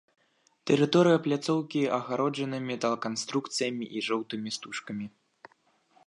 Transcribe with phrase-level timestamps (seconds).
[0.69, 5.05] Тэрыторыя пляцоўкі агароджана металаканструкцыямі і жоўтымі стужкамі.